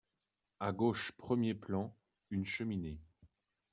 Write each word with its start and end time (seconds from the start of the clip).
À 0.59 0.71
gauche, 0.71 1.11
premier 1.11 1.53
plan, 1.53 1.95
une 2.31 2.43
cheminée. 2.43 2.99